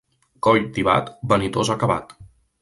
Coll 0.47 0.63
tibat, 0.77 1.11
vanitós 1.33 1.71
acabat. 1.77 2.17